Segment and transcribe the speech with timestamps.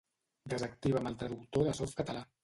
[0.53, 2.25] Desactiva'm el Traductor de Softcatalà.